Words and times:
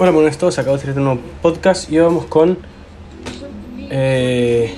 Hola, 0.00 0.12
buenas 0.12 0.36
a 0.36 0.38
todos. 0.38 0.56
Acabo 0.60 0.76
de 0.76 0.82
hacer 0.82 0.96
un 0.96 1.04
nuevo 1.06 1.20
podcast 1.42 1.90
y 1.90 1.98
vamos 1.98 2.26
con 2.26 2.56
eh, 3.90 4.72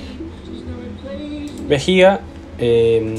vejiga, 1.67 2.21
eh, 2.57 3.15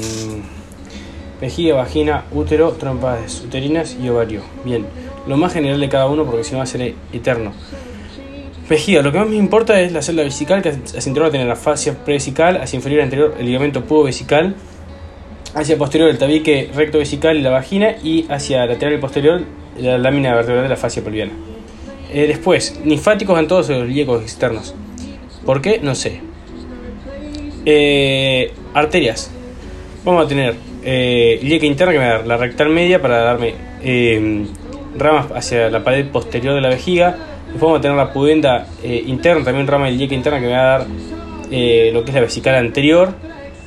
vejiga, 1.39 1.75
vagina, 1.75 2.25
útero, 2.33 2.73
trompas 2.73 3.39
uterinas 3.45 3.95
y 4.03 4.09
ovario. 4.09 4.41
Bien, 4.65 4.85
lo 5.27 5.37
más 5.37 5.53
general 5.53 5.79
de 5.79 5.87
cada 5.87 6.07
uno 6.07 6.25
porque 6.25 6.43
si 6.43 6.51
no 6.51 6.57
va 6.57 6.65
a 6.65 6.67
ser 6.67 6.93
eterno. 7.13 7.53
Vejiga, 8.67 9.01
lo 9.01 9.13
que 9.13 9.19
más 9.19 9.29
me 9.29 9.37
importa 9.37 9.79
es 9.79 9.93
la 9.93 10.01
celda 10.01 10.23
vesical 10.23 10.61
que 10.61 10.71
hacia 10.71 11.07
interior 11.07 11.31
tener 11.31 11.47
la 11.47 11.55
fascia 11.55 11.93
prevesical, 12.03 12.57
hacia 12.57 12.75
inferior 12.75 12.99
y 12.99 13.03
anterior 13.03 13.35
el 13.39 13.45
ligamento 13.45 13.85
pubo 13.85 14.03
vesical, 14.03 14.55
hacia 15.55 15.77
posterior 15.77 16.09
el 16.09 16.17
tabique 16.17 16.69
recto 16.75 16.97
vesical 16.97 17.37
y 17.37 17.41
la 17.41 17.51
vagina 17.51 17.95
y 18.03 18.25
hacia 18.29 18.65
lateral 18.65 18.95
y 18.95 18.97
posterior 18.97 19.41
la 19.77 19.97
lámina 19.97 20.35
vertebral 20.35 20.63
de 20.63 20.69
la 20.69 20.75
fascia 20.75 21.01
pelviana. 21.01 21.31
Eh, 22.13 22.27
después, 22.27 22.79
linfáticos 22.85 23.39
en 23.39 23.47
todos 23.47 23.69
los 23.69 23.89
ilíacos 23.89 24.21
externos. 24.21 24.75
¿Por 25.45 25.61
qué? 25.61 25.79
No 25.81 25.95
sé. 25.95 26.21
Eh, 27.65 28.51
arterias. 28.73 29.31
Vamos 30.03 30.25
a 30.25 30.27
tener 30.27 30.55
eh, 30.83 31.39
ilíaca 31.41 31.65
interna 31.65 31.93
que 31.93 31.99
me 31.99 32.05
va 32.05 32.11
a 32.11 32.17
dar 32.17 32.27
la 32.27 32.37
rectal 32.37 32.69
media 32.69 33.01
para 33.01 33.19
darme 33.19 33.53
eh, 33.81 34.45
ramas 34.97 35.27
hacia 35.33 35.69
la 35.69 35.83
pared 35.83 36.05
posterior 36.07 36.55
de 36.55 36.61
la 36.61 36.69
vejiga. 36.69 37.17
Después 37.45 37.61
vamos 37.61 37.79
a 37.79 37.81
tener 37.81 37.97
la 37.97 38.11
pudenda 38.11 38.67
interna, 38.83 39.43
también 39.43 39.67
rama 39.67 39.89
ilíaca 39.89 40.15
interna 40.15 40.39
que 40.39 40.45
me 40.47 40.53
va 40.53 40.75
a 40.75 40.79
dar 40.79 40.87
lo 40.87 42.03
que 42.03 42.09
es 42.09 42.13
la 42.13 42.21
vesical 42.21 42.55
anterior. 42.55 43.13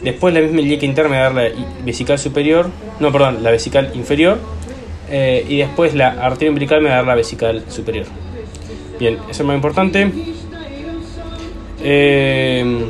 Después 0.02 0.34
la 0.34 0.40
misma 0.40 0.60
ilíaca 0.60 0.84
interna 0.84 1.10
me 1.10 1.16
va 1.18 1.26
a 1.26 1.30
dar 1.30 1.34
la 1.34 1.60
vesical 1.84 2.18
superior. 2.18 2.68
No, 3.01 3.12
perdón, 3.12 3.42
la 3.42 3.51
vesical 3.51 3.92
inferior. 3.95 4.38
y 5.10 5.59
después 5.59 5.95
la 5.95 6.09
arteria 6.09 6.51
umbilical 6.51 6.80
me 6.82 6.88
va 6.88 6.95
a 6.95 6.98
dar 6.98 7.06
la 7.06 7.15
vesical 7.15 7.62
superior. 7.68 8.06
Bien, 8.98 9.18
eso 9.28 9.42
es 9.42 9.46
más 9.46 9.56
importante. 9.56 10.10
Eh, 11.82 12.87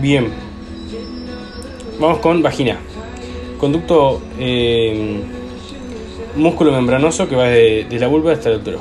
bien. 0.00 0.28
Vamos 2.00 2.18
con 2.18 2.42
vagina. 2.42 2.78
Conducto 3.58 4.20
eh, 4.38 5.20
músculo 6.34 6.72
membranoso 6.72 7.28
que 7.28 7.36
va 7.36 7.44
desde, 7.44 7.98
la 7.98 8.08
vulva 8.08 8.32
hasta 8.32 8.50
el 8.50 8.56
útero. 8.56 8.80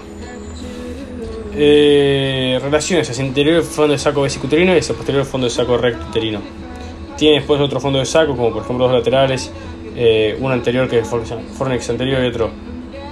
Eh, 1.53 2.59
relaciones 2.61 3.09
hacia 3.09 3.25
interior 3.25 3.61
fondo 3.61 3.91
de 3.91 3.99
saco 3.99 4.21
vesicuterino 4.21 4.73
y 4.73 4.79
hacia 4.79 4.95
posterior 4.95 5.25
fondo 5.25 5.45
de 5.45 5.51
saco 5.51 5.77
recto 5.77 6.07
uterino. 6.09 6.39
Tiene 7.17 7.37
después 7.37 7.61
otro 7.61 7.79
fondo 7.79 7.99
de 7.99 8.05
saco, 8.05 8.35
como 8.35 8.51
por 8.51 8.63
ejemplo 8.63 8.87
dos 8.87 8.95
laterales, 8.95 9.51
eh, 9.95 10.37
uno 10.39 10.53
anterior 10.53 10.89
que 10.89 10.99
es 10.99 11.07
fornix 11.07 11.89
anterior 11.89 12.23
y 12.23 12.27
otro 12.27 12.49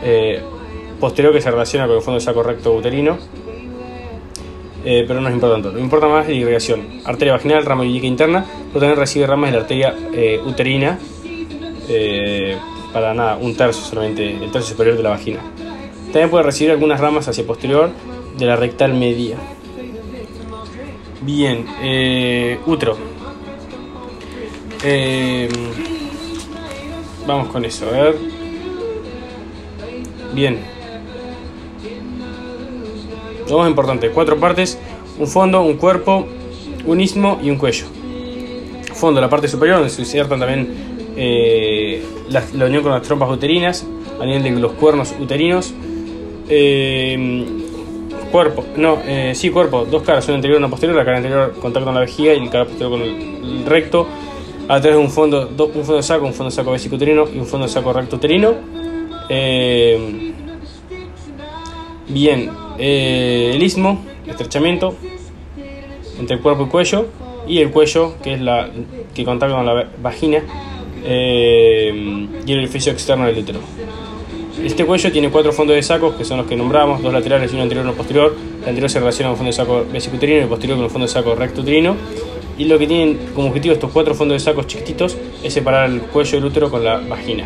eh, 0.03 0.41
posterior 0.99 1.33
que 1.33 1.41
se 1.41 1.49
relaciona 1.49 1.87
con 1.87 1.95
el 1.95 2.01
fondo 2.01 2.19
de 2.19 2.25
saco 2.25 2.43
recto 2.43 2.73
uterino. 2.73 3.17
Eh, 4.85 5.03
pero 5.07 5.19
no 5.19 5.27
es 5.27 5.33
importante. 5.33 5.71
Lo 5.71 5.79
importa 5.79 6.07
más 6.07 6.23
es 6.23 6.29
la 6.29 6.35
irrigación. 6.35 7.01
Arteria 7.05 7.33
vaginal, 7.33 7.65
rama 7.65 7.85
ilíaca 7.85 8.07
interna, 8.07 8.45
pero 8.69 8.79
también 8.79 8.97
recibe 8.97 9.27
ramas 9.27 9.51
de 9.51 9.57
la 9.57 9.61
arteria 9.63 9.95
eh, 10.13 10.41
uterina. 10.45 10.97
Eh, 11.89 12.57
para 12.93 13.13
nada, 13.13 13.37
un 13.37 13.55
tercio 13.55 13.83
solamente, 13.83 14.31
el 14.31 14.51
tercio 14.51 14.71
superior 14.71 14.97
de 14.97 15.03
la 15.03 15.09
vagina. 15.09 15.39
También 16.05 16.29
puede 16.29 16.43
recibir 16.43 16.71
algunas 16.71 16.99
ramas 16.99 17.27
hacia 17.27 17.45
posterior 17.45 17.91
de 18.37 18.45
la 18.45 18.55
rectal 18.55 18.93
media. 18.93 19.37
Bien, 21.21 21.65
útero. 22.65 22.97
vamos 27.27 27.49
con 27.49 27.65
eso, 27.65 27.85
a 27.87 27.91
ver. 27.91 28.15
Bien, 30.33 30.59
lo 33.49 33.59
más 33.59 33.69
importante, 33.69 34.09
cuatro 34.09 34.37
partes, 34.37 34.79
un 35.17 35.27
fondo, 35.27 35.61
un 35.61 35.77
cuerpo, 35.77 36.27
un 36.85 37.01
istmo 37.01 37.39
y 37.41 37.49
un 37.49 37.57
cuello. 37.57 37.85
Fondo, 38.93 39.21
la 39.21 39.29
parte 39.29 39.47
superior, 39.47 39.77
donde 39.77 39.89
se 39.89 40.01
insertan 40.01 40.39
también 40.39 40.89
eh, 41.15 42.01
la, 42.29 42.65
unión 42.65 42.83
con 42.83 42.91
las 42.91 43.01
trompas 43.01 43.29
uterinas, 43.29 43.85
a 44.19 44.25
nivel 44.25 44.43
de 44.43 44.51
los 44.51 44.73
cuernos 44.73 45.13
uterinos. 45.19 45.73
Eh, 46.47 47.45
cuerpo, 48.31 48.63
no, 48.77 48.99
eh, 49.05 49.33
sí, 49.35 49.49
cuerpo, 49.49 49.85
dos 49.85 50.03
caras, 50.03 50.27
una 50.27 50.35
anterior 50.35 50.59
y 50.59 50.63
una 50.63 50.69
posterior, 50.69 50.95
la 50.95 51.03
cara 51.03 51.17
anterior 51.17 51.53
contacto 51.59 51.85
con 51.85 51.95
la 51.95 52.01
vejiga 52.01 52.33
y 52.33 52.45
la 52.45 52.51
cara 52.51 52.65
posterior 52.65 52.91
con 52.91 53.01
el, 53.01 53.65
recto, 53.65 54.07
a 54.67 54.79
través 54.79 54.97
de 54.97 55.03
un 55.03 55.09
fondo, 55.09 55.49
un 55.49 55.83
fondo 55.83 55.95
de 55.95 56.03
saco, 56.03 56.25
un 56.25 56.33
fondo 56.33 56.49
de 56.49 56.55
saco 56.55 56.71
vesicuterino 56.71 57.27
y 57.33 57.39
un 57.39 57.45
fondo 57.45 57.65
de 57.65 57.73
saco 57.73 57.91
recto 57.91 58.15
uterino. 58.17 58.53
bien, 62.07 62.51
eh, 62.79 63.51
el 63.53 63.61
istmo, 63.61 64.03
estrechamiento 64.25 64.95
entre 66.17 66.37
el 66.37 66.41
cuerpo 66.41 66.63
y 66.63 66.67
cuello, 66.67 67.07
y 67.47 67.59
el 67.59 67.71
cuello, 67.71 68.15
que 68.21 68.33
es 68.33 68.41
la 68.41 68.69
que 69.13 69.23
contacta 69.25 69.55
con 69.55 69.65
la 69.65 69.89
vagina, 70.01 70.43
eh, 71.03 72.27
y 72.45 72.51
el 72.51 72.59
orificio 72.59 72.91
externo 72.91 73.25
del 73.25 73.37
útero. 73.37 73.59
Este 74.63 74.85
cuello 74.85 75.11
tiene 75.11 75.29
cuatro 75.29 75.53
fondos 75.53 75.75
de 75.75 75.83
sacos, 75.83 76.15
que 76.15 76.25
son 76.25 76.37
los 76.37 76.47
que 76.47 76.55
nombramos, 76.55 77.01
dos 77.01 77.13
laterales 77.13 77.51
y 77.51 77.55
uno 77.55 77.63
anterior 77.63 77.85
y 77.85 77.89
uno 77.89 77.97
posterior. 77.97 78.35
El 78.61 78.69
anterior 78.69 78.89
se 78.89 78.99
relaciona 78.99 79.29
con 79.29 79.33
el 79.33 79.37
fondo 79.37 79.49
de 79.49 79.53
saco 79.53 79.91
vesicuterino 79.91 80.39
y 80.39 80.41
el 80.41 80.49
posterior 80.49 80.77
con 80.77 80.85
el 80.85 80.91
fondo 80.91 81.07
de 81.07 81.13
saco 81.13 81.33
recto 81.35 81.61
uterino. 81.61 81.95
Y 82.57 82.65
lo 82.65 82.77
que 82.77 82.85
tienen 82.85 83.17
como 83.33 83.47
objetivo 83.47 83.73
estos 83.73 83.89
cuatro 83.91 84.13
fondos 84.13 84.35
de 84.35 84.39
sacos 84.39 84.67
chiquititos 84.67 85.17
es 85.41 85.53
separar 85.53 85.89
el 85.89 86.01
cuello 86.01 86.31
del 86.31 86.45
útero 86.45 86.69
con 86.69 86.83
la 86.83 86.97
vagina. 86.97 87.45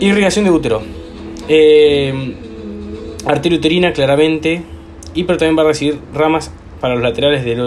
Irrigación 0.00 0.46
de 0.46 0.50
útero. 0.50 0.82
Eh, 1.46 2.34
arteria 3.26 3.58
uterina 3.58 3.92
claramente, 3.92 4.62
y 5.14 5.24
pero 5.24 5.38
también 5.38 5.58
va 5.58 5.62
a 5.62 5.66
recibir 5.66 5.98
ramas 6.14 6.50
para 6.80 6.94
los 6.94 7.02
laterales 7.02 7.44
del, 7.44 7.60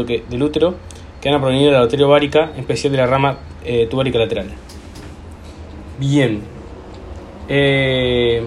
útero 0.43 0.75
que 1.21 1.29
van 1.29 1.37
a 1.37 1.41
provenir 1.41 1.67
de 1.67 1.73
la 1.73 1.81
arteria 1.81 2.07
ovárica, 2.07 2.51
en 2.53 2.61
especial 2.61 2.91
de 2.91 2.97
la 2.97 3.05
rama 3.05 3.37
eh, 3.63 3.87
tubárica 3.89 4.17
lateral. 4.17 4.47
Bien. 5.99 6.41
Eh, 7.47 8.43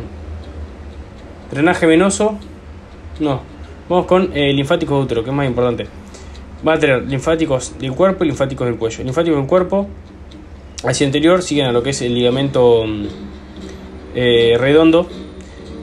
drenaje 1.51 1.87
venoso. 1.87 2.39
No. 3.21 3.41
Vamos 3.89 4.07
con 4.07 4.31
eh, 4.35 4.53
linfáticos 4.53 4.99
de 4.99 5.05
útero, 5.05 5.25
que 5.25 5.31
es 5.31 5.37
más 5.37 5.47
importante. 5.47 5.87
Va 6.67 6.75
a 6.75 6.79
tener 6.79 7.05
linfáticos 7.05 7.79
del 7.79 7.93
cuerpo 7.93 8.25
y 8.25 8.29
linfáticos 8.29 8.67
del 8.67 8.77
cuello. 8.77 9.05
Linfáticos 9.05 9.39
del 9.39 9.47
cuerpo, 9.47 9.87
hacia 10.85 11.07
interior, 11.07 11.43
siguen 11.43 11.67
a 11.67 11.73
lo 11.73 11.83
que 11.83 11.91
es 11.91 12.03
el 12.03 12.15
ligamento 12.15 12.85
mm, 12.85 13.07
eh, 14.17 14.57
redondo 14.59 15.09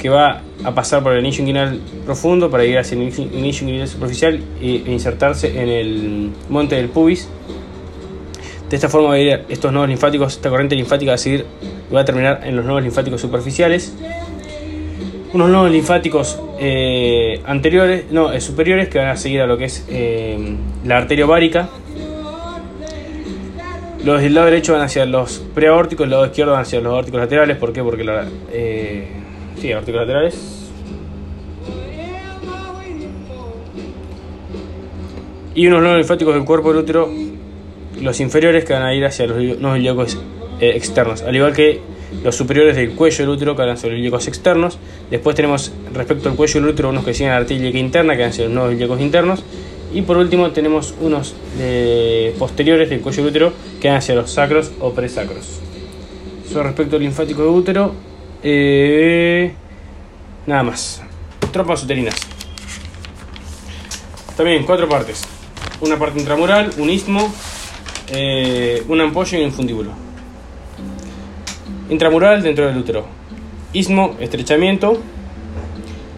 que 0.03 0.09
va 0.09 0.41
a 0.65 0.75
pasar 0.75 1.01
por 1.01 1.13
el 1.13 1.19
anillo 1.19 1.39
inguinal 1.43 1.79
profundo 2.03 2.51
para 2.51 2.65
ir 2.65 2.77
hacia 2.77 2.97
el 2.97 3.03
anillo 3.03 3.61
inguinal 3.61 3.87
superficial 3.87 4.37
e 4.61 4.83
insertarse 4.85 5.47
en 5.57 5.69
el 5.69 6.29
monte 6.49 6.75
del 6.75 6.89
pubis. 6.89 7.29
De 8.69 8.75
esta 8.75 8.89
forma 8.89 9.07
va 9.07 9.15
a 9.15 9.19
ir 9.19 9.45
estos 9.47 9.71
nodos 9.71 9.87
linfáticos, 9.87 10.33
esta 10.33 10.49
corriente 10.49 10.75
linfática 10.75 11.11
va 11.11 11.15
a 11.15 11.17
seguir 11.17 11.45
va 11.95 12.01
a 12.01 12.05
terminar 12.05 12.41
en 12.43 12.57
los 12.57 12.65
nodos 12.65 12.83
linfáticos 12.83 13.21
superficiales. 13.21 13.95
Unos 15.31 15.49
nodos 15.49 15.71
linfáticos 15.71 16.37
eh, 16.59 17.41
anteriores, 17.45 18.11
no, 18.11 18.33
eh, 18.33 18.41
superiores 18.41 18.89
que 18.89 18.97
van 18.97 19.07
a 19.07 19.15
seguir 19.15 19.39
a 19.39 19.47
lo 19.47 19.57
que 19.57 19.65
es 19.65 19.85
eh, 19.87 20.57
la 20.83 20.97
arteria 20.97 21.23
ovárica. 21.23 21.69
Los 24.03 24.21
del 24.21 24.33
lado 24.33 24.47
derecho 24.47 24.73
van 24.73 24.81
hacia 24.81 25.05
los 25.05 25.39
preaórticos, 25.55 26.03
el 26.03 26.09
lado 26.09 26.25
izquierdo 26.25 26.51
van 26.51 26.63
hacia 26.63 26.81
los 26.81 26.91
aórticos 26.91 27.21
laterales. 27.21 27.55
¿Por 27.55 27.71
qué? 27.71 27.81
Porque 27.81 28.03
la, 28.03 28.25
Sí, 29.59 29.71
aórticos 29.71 30.01
laterales. 30.01 30.63
Y 35.55 35.67
unos 35.67 35.83
nodos 35.83 35.97
linfáticos 35.97 36.33
del 36.33 36.45
cuerpo 36.45 36.73
del 36.73 36.83
útero, 36.83 37.09
los 38.01 38.19
inferiores 38.19 38.65
que 38.65 38.73
van 38.73 38.83
a 38.83 38.93
ir 38.95 39.05
hacia 39.05 39.27
los 39.27 39.59
nodos 39.59 39.77
ilíacos 39.77 40.17
eh, 40.59 40.71
externos, 40.75 41.21
al 41.21 41.35
igual 41.35 41.53
que 41.53 41.79
los 42.23 42.35
superiores 42.35 42.75
del 42.75 42.91
cuello 42.91 43.17
del 43.19 43.29
útero 43.29 43.55
que 43.55 43.61
van 43.61 43.71
hacia 43.71 43.89
los 43.89 43.99
ilíacos 43.99 44.27
externos. 44.27 44.79
Después 45.11 45.35
tenemos 45.35 45.71
respecto 45.93 46.29
al 46.29 46.35
cuello 46.35 46.59
del 46.59 46.69
útero 46.69 46.89
unos 46.89 47.05
que 47.05 47.13
siguen 47.13 47.31
a 47.31 47.35
la 47.35 47.41
arteria 47.41 47.69
interna 47.79 48.15
que 48.15 48.21
van 48.21 48.31
hacia 48.31 48.45
los 48.45 48.53
nodos 48.53 48.73
ilíacos 48.73 48.99
internos. 48.99 49.43
Y 49.93 50.01
por 50.01 50.17
último 50.17 50.49
tenemos 50.51 50.95
unos 50.99 51.35
posteriores 52.39 52.89
del 52.89 53.01
cuello 53.01 53.23
del 53.23 53.29
útero 53.29 53.53
que 53.79 53.89
van 53.89 53.97
hacia 53.97 54.15
los 54.15 54.31
sacros 54.31 54.71
o 54.79 54.91
presacros. 54.91 55.59
Eso 56.49 56.63
respecto 56.63 56.95
al 56.95 57.03
linfático 57.03 57.43
del 57.43 57.51
útero. 57.51 57.93
Eh, 58.43 59.53
nada 60.45 60.63
más. 60.63 61.01
Tropas 61.51 61.83
uterinas. 61.83 62.15
También 64.35 64.65
cuatro 64.65 64.89
partes. 64.89 65.23
Una 65.79 65.97
parte 65.97 66.19
intramural, 66.19 66.71
un 66.77 66.89
istmo, 66.89 67.33
eh, 68.09 68.83
un 68.87 68.99
ampollo 68.99 69.39
y 69.39 69.43
un 69.43 69.51
fundíbulo. 69.51 69.91
Intramural 71.89 72.41
dentro 72.41 72.67
del 72.67 72.77
útero. 72.77 73.05
Istmo, 73.71 74.17
estrechamiento. 74.19 75.01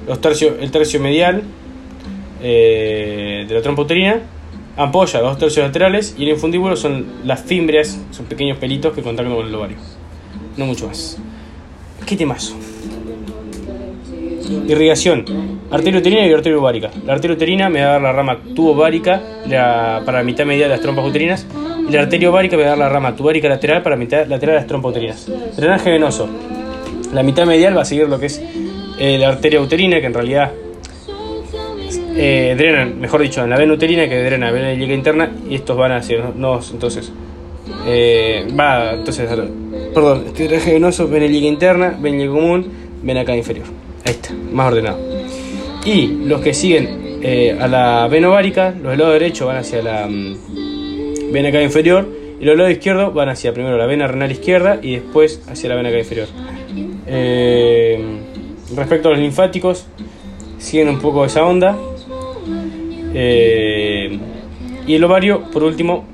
Los 0.08 0.22
tercio, 0.22 0.56
el 0.60 0.72
tercio 0.72 1.00
medial 1.00 1.44
eh, 2.42 3.46
de 3.48 3.54
la 3.54 3.62
trompa 3.62 3.84
uterina. 3.84 4.22
Ampolla, 4.78 5.20
dos 5.20 5.38
tercios 5.38 5.66
laterales. 5.66 6.16
Y 6.18 6.24
el 6.24 6.30
infundíbulo 6.30 6.76
son 6.76 7.06
las 7.24 7.44
fimbrias, 7.44 8.00
son 8.12 8.26
pequeños 8.26 8.58
pelitos 8.58 8.94
que 8.94 9.02
contactan 9.02 9.36
con 9.36 9.46
el 9.46 9.54
ovario. 9.54 9.78
No 10.58 10.66
mucho 10.66 10.88
más. 10.88 11.18
¿Qué 12.06 12.16
temazo? 12.16 12.56
Irrigación. 14.68 15.26
Arteria 15.72 16.00
uterina 16.00 16.28
y 16.28 16.32
arteria 16.32 16.60
ovárica. 16.60 16.92
La 17.06 17.14
arteria 17.14 17.36
uterina 17.36 17.70
me 17.70 17.82
va 17.82 17.88
a 17.88 17.92
dar 17.94 18.02
la 18.02 18.12
rama 18.12 18.38
tubovárica 18.56 19.22
la, 19.48 20.04
para 20.06 20.20
la 20.20 20.24
mitad 20.24 20.46
media 20.46 20.66
de 20.66 20.70
las 20.70 20.82
trompas 20.82 21.06
uterinas. 21.06 21.48
Y 21.90 21.92
la 21.92 22.02
arteria 22.02 22.30
ovárica 22.30 22.58
me 22.58 22.64
va 22.64 22.68
a 22.68 22.72
dar 22.72 22.78
la 22.78 22.90
rama 22.90 23.16
tubárica 23.16 23.50
lateral 23.50 23.82
para 23.82 23.96
la 23.96 24.00
mitad 24.00 24.28
lateral 24.28 24.56
de 24.56 24.60
las 24.62 24.68
trompas 24.68 24.92
uterinas. 24.92 25.32
Drenaje 25.58 25.90
venoso. 25.90 26.30
La 27.12 27.24
mitad 27.24 27.46
medial 27.46 27.76
va 27.76 27.82
a 27.82 27.86
seguir 27.86 28.08
lo 28.08 28.20
que 28.20 28.28
es 28.28 28.42
eh, 29.00 29.18
la 29.18 29.30
arteria 29.30 29.60
uterina, 29.60 30.00
que 30.00 30.06
en 30.06 30.14
realidad 30.14 30.52
eh, 32.16 32.54
drenan, 32.58 33.00
mejor 33.00 33.22
dicho, 33.22 33.44
en 33.44 33.50
la 33.50 33.58
vena 33.58 33.74
uterina, 33.74 34.08
que 34.08 34.24
drena 34.24 34.48
la 34.48 34.52
vena 34.52 34.74
ilíaca 34.74 34.94
interna, 34.94 35.32
y 35.50 35.56
estos 35.56 35.76
van 35.76 35.92
hacia 35.92 36.20
los 36.20 36.36
nodos, 36.36 36.72
entonces. 36.72 37.12
Eh, 37.88 38.48
va, 38.58 38.94
entonces, 38.94 39.28
perdón, 39.94 40.24
este 40.28 40.48
drenaje 40.48 40.74
venoso, 40.74 41.08
vena 41.08 41.26
ilíaca 41.26 41.48
interna, 41.48 41.98
vena 42.00 42.18
ilíaca 42.18 42.34
común, 42.34 42.72
vena 43.04 43.22
acá 43.22 43.36
inferior. 43.36 43.66
Ahí 44.06 44.14
está, 44.14 44.34
más 44.52 44.68
ordenado. 44.68 45.00
Y 45.86 46.08
los 46.26 46.42
que 46.42 46.54
siguen 46.54 47.20
eh, 47.22 47.58
a 47.60 47.68
la 47.68 48.08
vena 48.08 48.30
ovárica, 48.30 48.72
los 48.72 48.92
del 48.92 49.00
lado 49.00 49.14
derecho 49.14 49.48
van 49.48 49.58
hacia 49.58 49.82
la 49.82 50.08
mm, 50.08 51.32
vena 51.32 51.52
cava 51.52 51.64
inferior 51.64 52.08
y 52.40 52.46
los 52.46 52.52
del 52.54 52.58
lado 52.58 52.70
izquierdo 52.72 53.12
van 53.12 53.30
hacia 53.30 53.54
primero 53.54 53.78
la 53.78 53.86
vena 53.86 54.08
renal 54.08 54.32
izquierda 54.32 54.80
y 54.82 54.96
después 54.96 55.42
hacia 55.48 55.70
la 55.70 55.76
vena 55.76 55.90
cava 55.90 56.00
inferior. 56.00 56.28
Eh, 57.08 58.04
respecto 58.76 59.10
a 59.10 59.12
los 59.12 59.20
linfáticos, 59.20 59.86
siguen 60.58 60.90
un 60.90 61.00
poco 61.00 61.26
esa 61.26 61.46
onda. 61.46 61.78
Y 64.88 64.94
el 64.94 65.04
ovario, 65.04 65.50
por 65.52 65.64
último, 65.64 66.06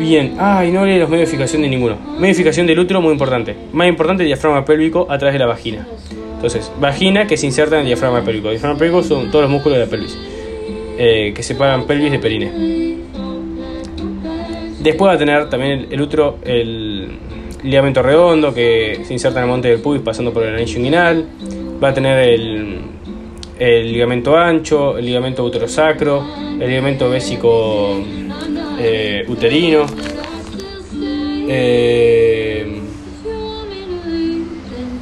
Bien, 0.00 0.36
ay, 0.38 0.72
no 0.72 0.86
de 0.86 0.98
los 0.98 1.10
medios 1.10 1.28
de 1.28 1.36
fijación 1.36 1.60
de 1.60 1.68
ninguno. 1.68 1.98
Medio 2.18 2.42
de 2.42 2.62
del 2.64 2.78
útero, 2.78 3.02
muy 3.02 3.12
importante. 3.12 3.54
Más 3.74 3.86
importante, 3.86 4.22
el 4.22 4.28
diafragma 4.28 4.64
pélvico 4.64 5.06
a 5.10 5.18
través 5.18 5.34
de 5.34 5.38
la 5.40 5.44
vagina. 5.44 5.86
Entonces, 6.36 6.72
vagina 6.80 7.26
que 7.26 7.36
se 7.36 7.44
inserta 7.44 7.74
en 7.74 7.82
el 7.82 7.88
diafragma 7.88 8.24
pélvico. 8.24 8.48
El 8.48 8.54
diafragma 8.54 8.78
pélvico 8.78 9.02
son 9.02 9.30
todos 9.30 9.42
los 9.42 9.50
músculos 9.50 9.76
de 9.76 9.84
la 9.84 9.90
pelvis, 9.90 10.18
eh, 10.96 11.34
que 11.36 11.42
separan 11.42 11.86
pelvis 11.86 12.12
de 12.12 12.18
perine. 12.18 12.50
Después 14.82 15.10
va 15.10 15.14
a 15.16 15.18
tener 15.18 15.50
también 15.50 15.88
el, 15.90 16.00
útero, 16.00 16.38
el 16.44 17.18
ligamento 17.62 18.02
redondo 18.02 18.54
que 18.54 19.02
se 19.04 19.12
inserta 19.12 19.40
en 19.40 19.44
el 19.44 19.50
monte 19.50 19.68
del 19.68 19.82
pubis 19.82 20.00
pasando 20.00 20.32
por 20.32 20.44
el 20.44 20.54
anillo 20.54 20.78
inguinal. 20.78 21.26
Va 21.84 21.88
a 21.88 21.92
tener 21.92 22.26
el, 22.26 22.78
el 23.58 23.92
ligamento 23.92 24.34
ancho, 24.34 24.96
el 24.96 25.04
ligamento 25.04 25.44
uterosacro, 25.44 26.24
el 26.58 26.66
ligamento 26.66 27.10
bésico 27.10 28.00
eh, 28.82 29.24
uterino. 29.28 29.86
Eh, 31.52 32.80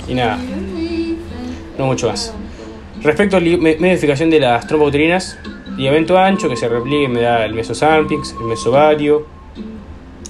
y 0.08 0.14
nada, 0.14 0.38
no 1.78 1.86
mucho 1.86 2.08
más. 2.08 2.34
Respecto 3.02 3.36
a 3.36 3.40
la 3.40 3.56
medificación 3.56 4.30
de 4.30 4.40
las 4.40 4.66
trompas 4.66 4.88
uterinas, 4.88 5.38
ligamento 5.76 6.18
ancho 6.18 6.48
que 6.48 6.56
se 6.56 6.68
repliegue 6.68 7.08
me 7.08 7.20
da 7.20 7.44
el 7.44 7.54
mesosalpinx, 7.54 8.34
el 8.40 8.46
mesovario. 8.46 9.26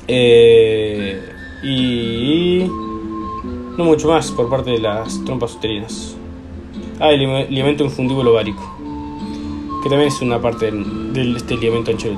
Eh, 0.06 1.20
y 1.62 2.64
no 2.66 3.84
mucho 3.84 4.08
más 4.08 4.30
por 4.30 4.48
parte 4.50 4.70
de 4.72 4.78
las 4.78 5.24
trompas 5.24 5.54
uterinas. 5.54 6.16
Ah, 7.00 7.10
el 7.10 7.48
ligamento 7.48 7.84
infundíbulo 7.84 8.32
ovárico, 8.32 8.76
que 9.82 9.88
también 9.88 10.08
es 10.08 10.20
una 10.20 10.40
parte 10.40 10.70
del, 10.70 11.36
este 11.36 11.56
ligamento 11.56 11.92
ancho. 11.92 12.16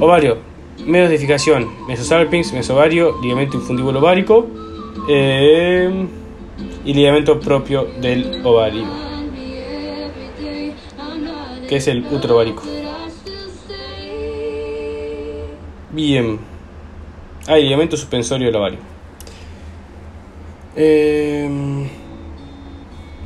Ovario, 0.00 0.38
medios 0.86 1.10
de 1.10 1.16
edificación, 1.16 1.68
mesosalpinx, 1.86 2.54
mesovario, 2.54 3.20
ligamento 3.20 3.58
infundíbulo 3.58 3.98
ovárico 3.98 4.46
eh, 5.10 6.06
y 6.86 6.94
ligamento 6.94 7.38
propio 7.38 7.84
del 8.00 8.40
ovario, 8.42 8.86
que 11.68 11.76
es 11.76 11.86
el 11.86 12.06
útero 12.10 12.36
ovárico. 12.36 12.62
Bien, 15.92 16.40
hay 17.46 17.64
ligamento 17.64 17.98
suspensorio 17.98 18.46
del 18.46 18.56
ovario. 18.56 18.78
Eh, 20.76 21.86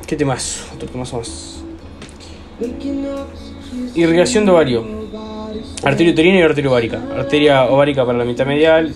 ¿Qué 0.09 0.17
temas? 0.17 0.69
Otro 0.75 0.88
tema 0.88 1.05
más. 1.05 1.62
Irrigación 3.94 4.44
de 4.44 4.50
ovario. 4.50 5.03
Arteria 5.82 6.12
uterina 6.12 6.38
y 6.38 6.42
arteria 6.42 6.70
ovárica. 6.70 7.00
Arteria 7.16 7.64
ovárica 7.64 8.04
para 8.04 8.18
la 8.18 8.24
mitad 8.24 8.46
medial 8.46 8.92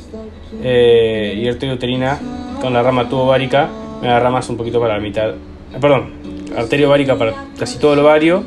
eh, 0.62 1.34
y 1.36 1.48
arteria 1.48 1.74
uterina 1.74 2.18
con 2.60 2.72
la 2.72 2.82
rama 2.82 3.08
tubo-ovárica 3.08 3.68
me 4.00 4.08
da 4.08 4.20
ramas 4.20 4.48
un 4.48 4.56
poquito 4.56 4.80
para 4.80 4.94
la 4.94 5.00
mitad. 5.00 5.30
Eh, 5.30 5.78
perdón, 5.80 6.12
arteria 6.56 6.88
ovárica 6.88 7.16
para 7.16 7.34
casi 7.58 7.78
todo 7.78 7.94
el 7.94 8.00
ovario 8.00 8.44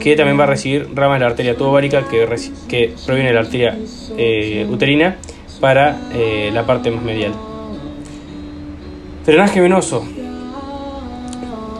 que 0.00 0.14
también 0.14 0.38
va 0.38 0.44
a 0.44 0.46
recibir 0.46 0.88
ramas 0.94 1.18
de 1.18 1.24
la 1.24 1.30
arteria 1.30 1.56
tubo-ovárica 1.56 2.06
que, 2.08 2.26
que 2.68 2.94
proviene 3.04 3.30
de 3.30 3.34
la 3.34 3.40
arteria 3.40 3.76
eh, 4.16 4.66
uterina 4.70 5.16
para 5.60 5.96
la 6.52 6.66
parte 6.66 6.90
más 6.90 7.02
medial. 7.02 7.32
Drenaje 9.24 9.60
venoso. 9.60 10.06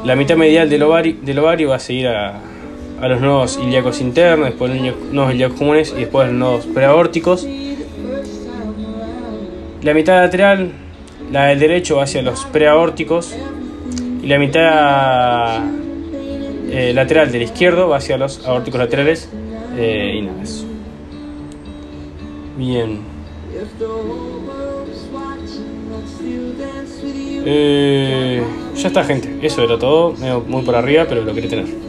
La 0.04 0.16
mitad 0.16 0.36
medial 0.36 0.70
del 0.70 0.82
ovario, 0.82 1.16
del 1.20 1.38
ovario 1.38 1.68
va 1.68 1.76
a 1.76 1.78
seguir 1.78 2.08
a, 2.08 2.40
a 3.00 3.08
los 3.08 3.20
nodos 3.20 3.58
ilíacos 3.62 4.00
internos, 4.00 4.48
después 4.48 4.80
los 4.80 5.12
nodos 5.12 5.34
ilíacos 5.34 5.58
comunes 5.58 5.94
y 5.96 6.00
después 6.00 6.28
los 6.28 6.36
nodos 6.36 6.66
preaórticos. 6.66 7.46
La 9.82 9.94
mitad 9.94 10.22
lateral, 10.22 10.72
la 11.30 11.46
del 11.46 11.60
derecho, 11.60 11.96
va 11.96 12.04
hacia 12.04 12.22
los 12.22 12.44
preaórticos 12.46 13.34
y 14.22 14.26
la 14.26 14.38
mitad 14.38 15.62
eh, 16.70 16.92
lateral 16.92 17.30
del 17.30 17.42
izquierdo 17.42 17.88
va 17.88 17.98
hacia 17.98 18.16
los 18.16 18.44
aórticos 18.46 18.80
laterales 18.80 19.30
eh, 19.76 20.16
y 20.18 20.22
nada 20.22 20.42
eso. 20.42 20.64
Bien. 22.56 23.00
Eh, 27.48 28.42
ya 28.74 28.88
está 28.88 29.04
gente, 29.04 29.38
eso 29.42 29.62
era 29.62 29.78
todo, 29.78 30.14
muy 30.48 30.62
por 30.62 30.74
arriba, 30.74 31.06
pero 31.08 31.22
lo 31.22 31.32
quería 31.32 31.50
tener. 31.50 31.85